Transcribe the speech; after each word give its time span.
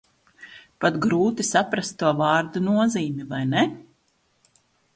Pat 0.85 0.95
grūti 1.03 1.45
saprast 1.49 1.97
to 2.01 2.13
vārdu 2.23 2.63
nozīmi, 2.71 3.29
vai 3.35 3.45
ne? 3.53 3.67